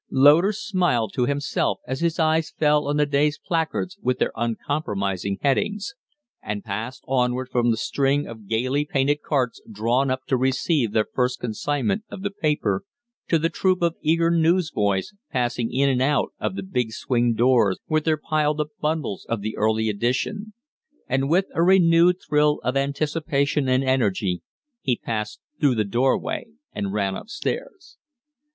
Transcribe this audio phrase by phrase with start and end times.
[0.09, 5.37] Loder smiled to himself as his eyes fell on the day's placards with their uncompromising
[5.43, 5.93] headings,
[6.41, 11.05] and passed onward from the string of gayly painted carts drawn up to receive their
[11.13, 12.83] first consignment of the paper
[13.27, 17.77] to the troop of eager newsboys passing in and out of the big swing doors
[17.87, 20.53] with their piled up bundles of the early edition;
[21.07, 24.41] and with a renewed thrill of anticipation and energy
[24.81, 27.99] he passed through the doorway and ran up stairs.